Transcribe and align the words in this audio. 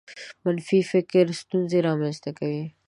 منفي 0.43 0.79
فکر 0.91 1.25
ستونزې 1.41 1.79
رامنځته 1.87 2.29
کوي. 2.39 2.63